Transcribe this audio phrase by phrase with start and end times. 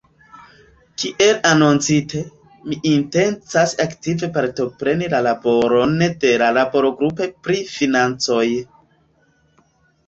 [1.01, 2.21] Kiel anoncite,
[2.71, 8.45] mi intencas aktive partopreni la laboron de la laborgrupo pri financoj.